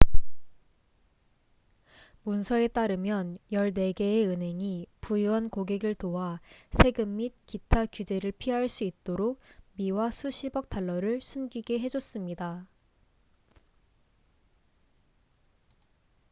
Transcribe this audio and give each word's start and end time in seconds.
문서에 2.23 2.69
따르면 2.69 3.37
14개의 3.51 4.25
은행이 4.29 4.87
부유한 4.99 5.47
고객을 5.47 5.93
도와 5.93 6.41
세금 6.71 7.17
및 7.17 7.35
기타 7.45 7.85
규제를 7.85 8.31
피할 8.31 8.67
수 8.67 8.83
있도록 8.83 9.39
미화 9.73 10.09
수십억 10.09 10.69
달러를 10.71 11.21
숨기게 11.21 11.77
해줬습니다 11.79 12.65